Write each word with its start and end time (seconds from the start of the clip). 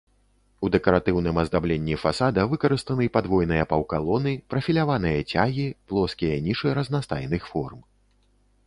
У 0.67 0.69
дэкаратыўным 0.75 1.35
аздабленні 1.41 1.97
фасада 2.03 2.45
выкарыстаны 2.53 3.05
падвойныя 3.19 3.67
паўкалоны, 3.75 4.33
прафіляваныя 4.55 5.19
цягі, 5.31 5.67
плоскія 5.93 6.43
нішы 6.49 6.67
разнастайных 6.81 7.43
форм. 7.55 7.79